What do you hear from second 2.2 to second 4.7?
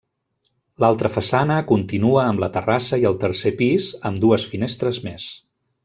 amb la terrassa i el tercer pis, amb dues